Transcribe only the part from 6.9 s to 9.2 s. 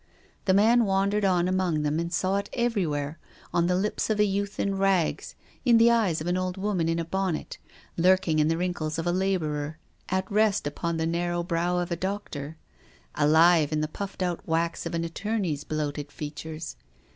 a bonnet, lurking in the wrinkles of a